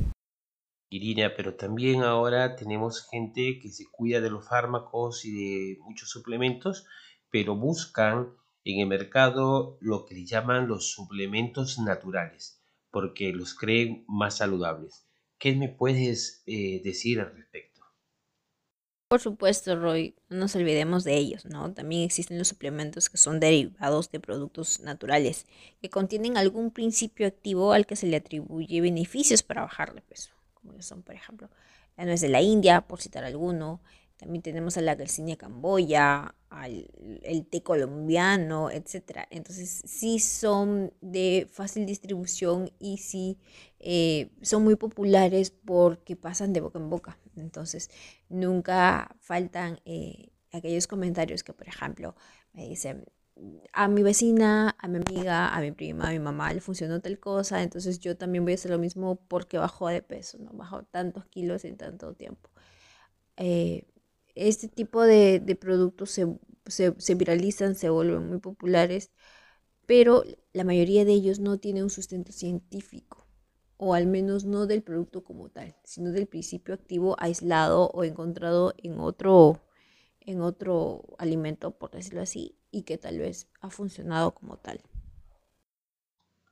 Irina, 0.89 1.33
pero 1.35 1.55
también 1.55 2.03
ahora 2.03 2.55
tenemos 2.55 3.07
gente 3.09 3.59
que 3.61 3.69
se 3.69 3.85
cuida 3.91 4.21
de 4.21 4.29
los 4.29 4.47
fármacos 4.47 5.25
y 5.25 5.31
de 5.31 5.77
muchos 5.81 6.09
suplementos, 6.09 6.85
pero 7.29 7.55
buscan 7.55 8.29
en 8.63 8.81
el 8.81 8.87
mercado 8.87 9.77
lo 9.79 10.05
que 10.05 10.25
llaman 10.25 10.67
los 10.67 10.91
suplementos 10.91 11.79
naturales, 11.79 12.61
porque 12.91 13.31
los 13.33 13.53
creen 13.53 14.03
más 14.07 14.37
saludables. 14.37 15.07
¿Qué 15.37 15.55
me 15.55 15.69
puedes 15.69 16.43
eh, 16.45 16.81
decir 16.83 17.21
al 17.21 17.35
respecto? 17.35 17.76
Por 19.07 19.21
supuesto, 19.21 19.73
Roy, 19.77 20.15
no 20.27 20.39
nos 20.39 20.55
olvidemos 20.57 21.05
de 21.05 21.15
ellos, 21.15 21.45
¿no? 21.45 21.73
También 21.73 22.03
existen 22.03 22.37
los 22.37 22.49
suplementos 22.49 23.09
que 23.09 23.17
son 23.17 23.39
derivados 23.39 24.11
de 24.11 24.19
productos 24.19 24.81
naturales, 24.81 25.45
que 25.81 25.89
contienen 25.89 26.35
algún 26.35 26.71
principio 26.71 27.25
activo 27.25 27.71
al 27.71 27.85
que 27.85 27.95
se 27.95 28.07
le 28.07 28.17
atribuye 28.17 28.81
beneficios 28.81 29.43
para 29.43 29.61
bajar 29.61 29.93
de 29.93 30.01
peso, 30.01 30.31
como 30.55 30.81
son, 30.81 31.03
por 31.03 31.15
ejemplo, 31.15 31.49
la 31.95 32.03
nuez 32.03 32.19
de 32.19 32.27
la 32.27 32.41
India, 32.41 32.81
por 32.81 32.99
citar 33.01 33.23
alguno, 33.23 33.79
también 34.17 34.41
tenemos 34.41 34.77
a 34.77 34.81
la 34.81 34.95
Garcinia 34.95 35.37
camboya, 35.37 36.35
al 36.49 36.89
el 37.23 37.45
té 37.45 37.61
colombiano, 37.61 38.69
etc. 38.71 39.27
Entonces 39.29 39.81
sí 39.85 40.19
son 40.19 40.93
de 41.01 41.47
fácil 41.51 41.85
distribución 41.85 42.71
y 42.79 42.97
sí 42.97 43.37
eh, 43.79 44.31
son 44.41 44.63
muy 44.63 44.75
populares 44.75 45.51
porque 45.51 46.15
pasan 46.15 46.53
de 46.53 46.61
boca 46.61 46.79
en 46.79 46.89
boca. 46.89 47.17
Entonces 47.35 47.89
nunca 48.29 49.15
faltan 49.19 49.79
eh, 49.85 50.29
aquellos 50.51 50.87
comentarios 50.87 51.43
que, 51.43 51.53
por 51.53 51.67
ejemplo, 51.67 52.15
me 52.53 52.67
dicen, 52.67 53.05
a 53.73 53.87
mi 53.87 54.03
vecina, 54.03 54.75
a 54.79 54.87
mi 54.87 54.97
amiga, 54.97 55.49
a 55.55 55.61
mi 55.61 55.71
prima, 55.71 56.07
a 56.09 56.11
mi 56.11 56.19
mamá 56.19 56.51
le 56.53 56.61
funcionó 56.61 57.01
tal 57.01 57.19
cosa, 57.19 57.61
entonces 57.61 57.99
yo 57.99 58.17
también 58.17 58.43
voy 58.43 58.53
a 58.53 58.55
hacer 58.55 58.71
lo 58.71 58.79
mismo 58.79 59.17
porque 59.27 59.57
bajó 59.59 59.89
de 59.89 60.01
peso, 60.01 60.39
¿no? 60.39 60.51
Bajó 60.53 60.83
tantos 60.83 61.25
kilos 61.27 61.63
en 61.65 61.77
tanto 61.77 62.13
tiempo. 62.15 62.49
Eh, 63.37 63.85
este 64.37 64.67
tipo 64.67 65.01
de, 65.01 65.57
productos 65.59 66.11
se, 66.11 67.15
viralizan, 67.15 67.75
se 67.75 67.89
vuelven 67.89 68.27
muy 68.27 68.39
populares, 68.39 69.11
pero 69.85 70.23
la 70.53 70.63
mayoría 70.63 71.05
de 71.05 71.13
ellos 71.13 71.39
no 71.39 71.59
tienen 71.59 71.83
un 71.83 71.89
sustento 71.89 72.31
científico, 72.31 73.25
o 73.77 73.93
al 73.93 74.05
menos 74.05 74.45
no 74.45 74.67
del 74.67 74.83
producto 74.83 75.23
como 75.23 75.49
tal, 75.49 75.75
sino 75.83 76.11
del 76.11 76.27
principio 76.27 76.73
activo 76.73 77.15
aislado 77.19 77.89
o 77.93 78.03
encontrado 78.03 78.73
en 78.77 78.99
otro, 78.99 79.61
en 80.19 80.41
otro 80.41 81.03
alimento, 81.17 81.71
por 81.71 81.91
decirlo 81.91 82.21
así, 82.21 82.57
y 82.69 82.83
que 82.83 82.97
tal 82.97 83.19
vez 83.19 83.49
ha 83.61 83.69
funcionado 83.69 84.33
como 84.33 84.57
tal. 84.57 84.81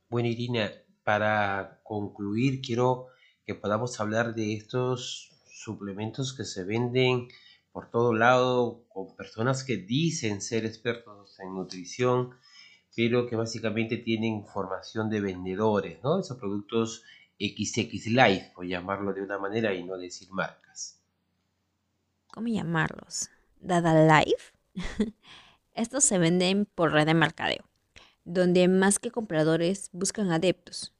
Bueno, 0.09 0.29
Irina, 0.29 0.71
para 1.03 1.81
concluir, 1.83 2.61
quiero 2.61 3.07
que 3.45 3.53
podamos 3.53 3.99
hablar 3.99 4.33
de 4.33 4.53
estos 4.53 5.31
suplementos 5.51 6.33
que 6.33 6.45
se 6.45 6.63
venden 6.63 7.27
por 7.75 7.91
todo 7.91 8.13
lado 8.13 8.85
con 8.87 9.17
personas 9.17 9.65
que 9.65 9.75
dicen 9.75 10.41
ser 10.41 10.65
expertos 10.65 11.37
en 11.41 11.53
nutrición, 11.53 12.33
pero 12.95 13.27
que 13.27 13.35
básicamente 13.35 13.97
tienen 13.97 14.45
formación 14.45 15.09
de 15.09 15.19
vendedores, 15.19 16.01
¿no? 16.01 16.21
Esos 16.21 16.37
productos 16.37 17.03
XX 17.37 18.07
Life, 18.07 18.53
por 18.55 18.65
llamarlo 18.65 19.11
de 19.11 19.23
una 19.23 19.39
manera 19.39 19.73
y 19.73 19.83
no 19.83 19.97
decir 19.97 20.31
marcas. 20.31 21.01
¿Cómo 22.31 22.47
llamarlos? 22.47 23.29
¿Dada 23.59 24.21
Life? 24.21 24.53
Estos 25.73 26.05
se 26.05 26.17
venden 26.17 26.65
por 26.65 26.93
red 26.93 27.05
de 27.05 27.13
mercadeo, 27.13 27.65
donde 28.23 28.69
más 28.69 28.99
que 28.99 29.11
compradores 29.11 29.89
buscan 29.91 30.31
adeptos. 30.31 30.93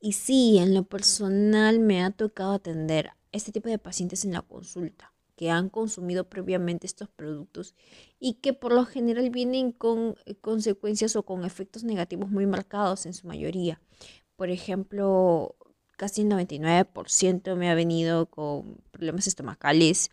Y 0.00 0.12
sí, 0.12 0.58
en 0.58 0.74
lo 0.74 0.82
personal 0.82 1.80
me 1.80 2.04
ha 2.04 2.10
tocado 2.10 2.52
atender 2.52 3.12
este 3.32 3.52
tipo 3.52 3.70
de 3.70 3.78
pacientes 3.78 4.26
en 4.26 4.34
la 4.34 4.42
consulta 4.42 5.14
que 5.40 5.50
han 5.50 5.70
consumido 5.70 6.28
previamente 6.28 6.86
estos 6.86 7.08
productos 7.08 7.74
y 8.18 8.34
que 8.42 8.52
por 8.52 8.74
lo 8.74 8.84
general 8.84 9.30
vienen 9.30 9.72
con 9.72 10.16
eh, 10.26 10.34
consecuencias 10.34 11.16
o 11.16 11.22
con 11.22 11.46
efectos 11.46 11.82
negativos 11.82 12.30
muy 12.30 12.44
marcados 12.44 13.06
en 13.06 13.14
su 13.14 13.26
mayoría. 13.26 13.80
Por 14.36 14.50
ejemplo, 14.50 15.56
casi 15.96 16.20
el 16.20 16.28
99% 16.28 17.56
me 17.56 17.70
ha 17.70 17.74
venido 17.74 18.26
con 18.26 18.82
problemas 18.90 19.26
estomacales, 19.26 20.10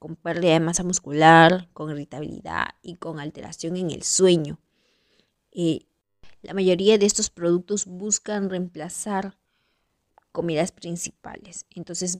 con 0.00 0.16
pérdida 0.16 0.54
de 0.54 0.58
masa 0.60 0.82
muscular, 0.82 1.68
con 1.72 1.92
irritabilidad 1.92 2.70
y 2.82 2.96
con 2.96 3.20
alteración 3.20 3.76
en 3.76 3.92
el 3.92 4.02
sueño. 4.02 4.58
Eh, 5.52 5.86
la 6.42 6.52
mayoría 6.52 6.98
de 6.98 7.06
estos 7.06 7.30
productos 7.30 7.86
buscan 7.86 8.50
reemplazar 8.50 9.38
comidas 10.32 10.72
principales. 10.72 11.64
Entonces 11.70 12.18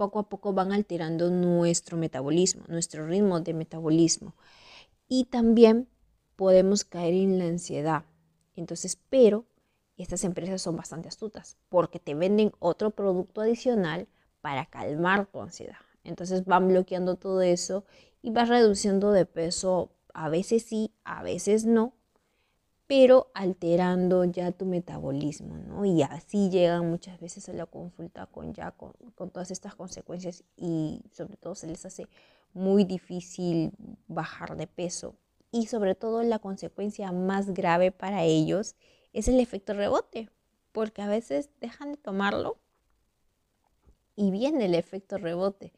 poco 0.00 0.18
a 0.18 0.28
poco 0.30 0.54
van 0.54 0.72
alterando 0.72 1.28
nuestro 1.28 1.98
metabolismo, 1.98 2.64
nuestro 2.68 3.06
ritmo 3.06 3.40
de 3.40 3.52
metabolismo. 3.52 4.34
Y 5.08 5.26
también 5.26 5.90
podemos 6.36 6.84
caer 6.84 7.12
en 7.12 7.38
la 7.38 7.44
ansiedad. 7.44 8.04
Entonces, 8.56 8.98
pero 9.10 9.44
estas 9.98 10.24
empresas 10.24 10.62
son 10.62 10.74
bastante 10.74 11.08
astutas 11.08 11.58
porque 11.68 11.98
te 11.98 12.14
venden 12.14 12.50
otro 12.60 12.92
producto 12.92 13.42
adicional 13.42 14.08
para 14.40 14.64
calmar 14.64 15.26
tu 15.26 15.42
ansiedad. 15.42 15.76
Entonces 16.02 16.46
van 16.46 16.68
bloqueando 16.68 17.16
todo 17.16 17.42
eso 17.42 17.84
y 18.22 18.30
vas 18.30 18.48
reduciendo 18.48 19.12
de 19.12 19.26
peso, 19.26 19.92
a 20.14 20.30
veces 20.30 20.62
sí, 20.62 20.94
a 21.04 21.22
veces 21.22 21.66
no, 21.66 21.92
pero 22.90 23.30
alterando 23.34 24.24
ya 24.24 24.50
tu 24.50 24.66
metabolismo, 24.66 25.56
¿no? 25.58 25.84
Y 25.84 26.02
así 26.02 26.50
llegan 26.50 26.90
muchas 26.90 27.20
veces 27.20 27.48
a 27.48 27.52
la 27.52 27.64
consulta 27.64 28.26
con 28.26 28.52
ya 28.52 28.72
con, 28.72 28.94
con, 29.14 29.30
todas 29.30 29.52
estas 29.52 29.76
consecuencias 29.76 30.42
y 30.56 31.00
sobre 31.12 31.36
todo 31.36 31.54
se 31.54 31.68
les 31.68 31.86
hace 31.86 32.08
muy 32.52 32.82
difícil 32.82 33.70
bajar 34.08 34.56
de 34.56 34.66
peso. 34.66 35.14
Y 35.52 35.68
sobre 35.68 35.94
todo 35.94 36.24
la 36.24 36.40
consecuencia 36.40 37.12
más 37.12 37.54
grave 37.54 37.92
para 37.92 38.24
ellos 38.24 38.74
es 39.12 39.28
el 39.28 39.38
efecto 39.38 39.72
rebote, 39.72 40.28
porque 40.72 41.00
a 41.02 41.06
veces 41.06 41.48
dejan 41.60 41.92
de 41.92 41.96
tomarlo 41.96 42.58
y 44.16 44.32
viene 44.32 44.64
el 44.64 44.74
efecto 44.74 45.16
rebote, 45.16 45.72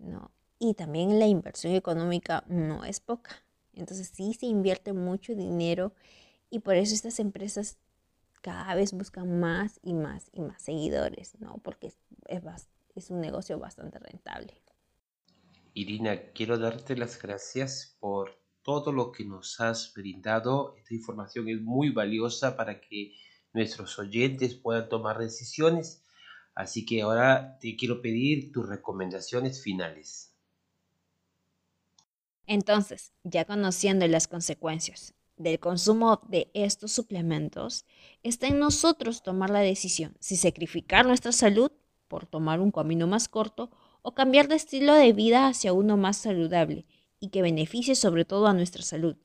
¿no? 0.00 0.32
Y 0.58 0.74
también 0.74 1.20
la 1.20 1.28
inversión 1.28 1.74
económica 1.74 2.42
no 2.48 2.84
es 2.84 2.98
poca. 2.98 3.44
Entonces 3.74 4.10
sí 4.12 4.34
se 4.34 4.46
invierte 4.46 4.92
mucho 4.92 5.36
dinero 5.36 5.92
y 6.50 6.60
por 6.60 6.76
eso 6.76 6.94
estas 6.94 7.18
empresas 7.20 7.78
cada 8.40 8.74
vez 8.74 8.92
buscan 8.92 9.40
más 9.40 9.80
y 9.82 9.94
más 9.94 10.30
y 10.32 10.40
más 10.40 10.62
seguidores, 10.62 11.38
¿no? 11.40 11.58
Porque 11.58 11.88
es, 11.88 11.98
es, 12.94 13.10
un 13.10 13.20
negocio 13.20 13.58
bastante 13.58 13.98
rentable. 13.98 14.62
Irina, 15.74 16.32
quiero 16.32 16.58
darte 16.58 16.96
las 16.96 17.20
gracias 17.20 17.96
por 18.00 18.38
todo 18.62 18.92
lo 18.92 19.12
que 19.12 19.24
nos 19.24 19.60
has 19.60 19.92
brindado. 19.94 20.74
Esta 20.76 20.94
información 20.94 21.48
es 21.48 21.60
muy 21.60 21.90
valiosa 21.90 22.56
para 22.56 22.80
que 22.80 23.14
nuestros 23.52 23.98
oyentes 23.98 24.54
puedan 24.54 24.88
tomar 24.88 25.18
decisiones. 25.18 26.04
Así 26.54 26.84
que 26.84 27.02
ahora 27.02 27.58
te 27.60 27.76
quiero 27.76 28.02
pedir 28.02 28.50
tus 28.52 28.68
recomendaciones 28.68 29.62
finales. 29.62 30.34
Entonces, 32.46 33.12
ya 33.24 33.44
conociendo 33.44 34.06
las 34.08 34.26
consecuencias 34.26 35.14
del 35.38 35.58
consumo 35.58 36.20
de 36.28 36.50
estos 36.54 36.92
suplementos, 36.92 37.84
está 38.22 38.46
en 38.46 38.58
nosotros 38.58 39.22
tomar 39.22 39.50
la 39.50 39.60
decisión 39.60 40.16
si 40.20 40.36
sacrificar 40.36 41.06
nuestra 41.06 41.32
salud 41.32 41.72
por 42.08 42.26
tomar 42.26 42.60
un 42.60 42.70
camino 42.70 43.06
más 43.06 43.28
corto 43.28 43.70
o 44.02 44.14
cambiar 44.14 44.48
de 44.48 44.56
estilo 44.56 44.94
de 44.94 45.12
vida 45.12 45.46
hacia 45.46 45.72
uno 45.72 45.96
más 45.96 46.16
saludable 46.16 46.86
y 47.20 47.28
que 47.28 47.42
beneficie 47.42 47.94
sobre 47.94 48.24
todo 48.24 48.46
a 48.46 48.54
nuestra 48.54 48.82
salud. 48.82 49.16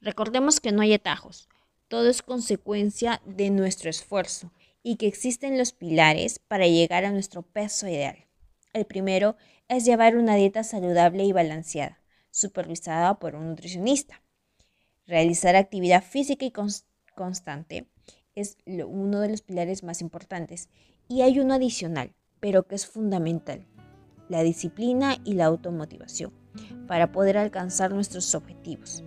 Recordemos 0.00 0.60
que 0.60 0.72
no 0.72 0.82
hay 0.82 0.92
atajos, 0.92 1.48
todo 1.88 2.08
es 2.08 2.22
consecuencia 2.22 3.22
de 3.24 3.50
nuestro 3.50 3.90
esfuerzo 3.90 4.50
y 4.82 4.96
que 4.96 5.06
existen 5.06 5.58
los 5.58 5.72
pilares 5.72 6.38
para 6.38 6.66
llegar 6.66 7.04
a 7.04 7.12
nuestro 7.12 7.42
peso 7.42 7.88
ideal. 7.88 8.26
El 8.72 8.84
primero 8.84 9.36
es 9.68 9.84
llevar 9.84 10.16
una 10.16 10.34
dieta 10.36 10.62
saludable 10.62 11.24
y 11.24 11.32
balanceada, 11.32 12.00
supervisada 12.30 13.18
por 13.18 13.34
un 13.34 13.48
nutricionista. 13.48 14.22
Realizar 15.06 15.54
actividad 15.54 16.02
física 16.02 16.44
y 16.44 16.52
constante 17.14 17.86
es 18.34 18.58
uno 18.66 19.20
de 19.20 19.28
los 19.28 19.40
pilares 19.40 19.84
más 19.84 20.00
importantes. 20.00 20.68
Y 21.08 21.22
hay 21.22 21.38
uno 21.38 21.54
adicional, 21.54 22.12
pero 22.40 22.66
que 22.66 22.74
es 22.74 22.86
fundamental, 22.86 23.64
la 24.28 24.42
disciplina 24.42 25.16
y 25.24 25.34
la 25.34 25.44
automotivación 25.44 26.32
para 26.88 27.12
poder 27.12 27.38
alcanzar 27.38 27.92
nuestros 27.92 28.34
objetivos. 28.34 29.04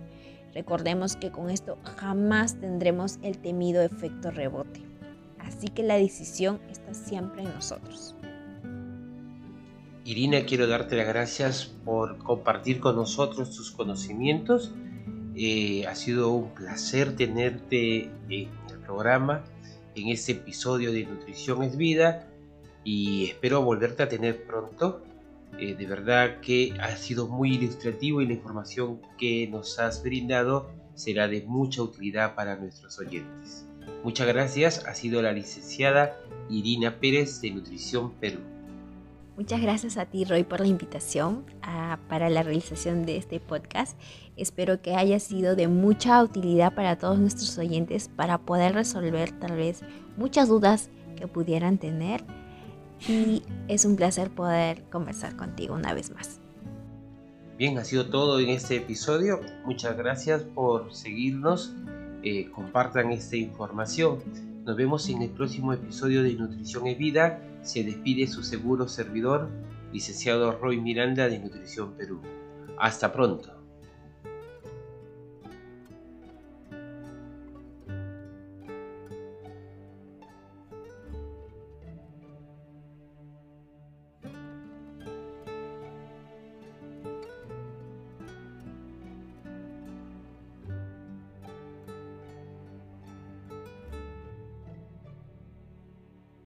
Recordemos 0.54 1.16
que 1.16 1.30
con 1.30 1.50
esto 1.50 1.76
jamás 1.98 2.58
tendremos 2.58 3.18
el 3.22 3.36
temido 3.36 3.82
efecto 3.82 4.30
rebote. 4.30 4.80
Así 5.38 5.68
que 5.68 5.82
la 5.82 5.96
decisión 5.96 6.62
está 6.70 6.94
siempre 6.94 7.42
en 7.42 7.52
nosotros. 7.52 8.16
Irina, 10.06 10.46
quiero 10.46 10.66
darte 10.66 10.96
las 10.96 11.08
gracias 11.08 11.66
por 11.84 12.16
compartir 12.18 12.80
con 12.80 12.96
nosotros 12.96 13.54
tus 13.54 13.70
conocimientos 13.70 14.72
eh, 15.42 15.86
ha 15.86 15.94
sido 15.94 16.32
un 16.32 16.50
placer 16.54 17.16
tenerte 17.16 18.10
en 18.28 18.50
el 18.70 18.78
programa, 18.84 19.42
en 19.94 20.08
este 20.08 20.32
episodio 20.32 20.92
de 20.92 21.06
Nutrición 21.06 21.62
es 21.62 21.78
Vida 21.78 22.28
y 22.84 23.24
espero 23.30 23.62
volverte 23.62 24.02
a 24.02 24.08
tener 24.08 24.44
pronto. 24.44 25.02
Eh, 25.58 25.74
de 25.74 25.86
verdad 25.86 26.40
que 26.40 26.74
ha 26.78 26.94
sido 26.96 27.26
muy 27.26 27.54
ilustrativo 27.54 28.20
y 28.20 28.26
la 28.26 28.34
información 28.34 29.00
que 29.16 29.48
nos 29.48 29.78
has 29.78 30.02
brindado 30.02 30.70
será 30.94 31.26
de 31.26 31.42
mucha 31.42 31.82
utilidad 31.82 32.34
para 32.34 32.56
nuestros 32.56 32.98
oyentes. 32.98 33.64
Muchas 34.04 34.28
gracias, 34.28 34.84
ha 34.86 34.94
sido 34.94 35.22
la 35.22 35.32
licenciada 35.32 36.18
Irina 36.50 37.00
Pérez 37.00 37.40
de 37.40 37.50
Nutrición 37.52 38.12
Perú. 38.20 38.40
Muchas 39.40 39.62
gracias 39.62 39.96
a 39.96 40.04
ti, 40.04 40.26
Roy, 40.26 40.44
por 40.44 40.60
la 40.60 40.66
invitación 40.66 41.46
para 42.10 42.28
la 42.28 42.42
realización 42.42 43.06
de 43.06 43.16
este 43.16 43.40
podcast. 43.40 43.98
Espero 44.36 44.82
que 44.82 44.94
haya 44.94 45.18
sido 45.18 45.56
de 45.56 45.66
mucha 45.66 46.22
utilidad 46.22 46.74
para 46.74 46.98
todos 46.98 47.18
nuestros 47.18 47.56
oyentes 47.56 48.10
para 48.14 48.36
poder 48.36 48.74
resolver 48.74 49.32
tal 49.32 49.56
vez 49.56 49.80
muchas 50.18 50.48
dudas 50.48 50.90
que 51.16 51.26
pudieran 51.26 51.78
tener. 51.78 52.22
Y 53.08 53.42
es 53.66 53.86
un 53.86 53.96
placer 53.96 54.28
poder 54.28 54.82
conversar 54.90 55.34
contigo 55.36 55.74
una 55.74 55.94
vez 55.94 56.10
más. 56.10 56.38
Bien, 57.56 57.78
ha 57.78 57.84
sido 57.84 58.10
todo 58.10 58.40
en 58.40 58.50
este 58.50 58.76
episodio. 58.76 59.40
Muchas 59.64 59.96
gracias 59.96 60.42
por 60.42 60.92
seguirnos. 60.92 61.72
Eh, 62.22 62.50
compartan 62.50 63.10
esta 63.10 63.36
información. 63.36 64.18
Nos 64.64 64.76
vemos 64.76 65.08
en 65.08 65.22
el 65.22 65.30
próximo 65.30 65.72
episodio 65.72 66.22
de 66.22 66.34
Nutrición 66.34 66.86
y 66.86 66.94
Vida 66.94 67.42
se 67.62 67.82
despide 67.82 68.26
su 68.26 68.42
seguro 68.42 68.88
servidor, 68.88 69.48
licenciado 69.92 70.52
Roy 70.58 70.80
Miranda 70.80 71.28
de 71.28 71.38
Nutrición 71.38 71.94
Perú. 71.94 72.20
Hasta 72.78 73.12
pronto. 73.12 73.59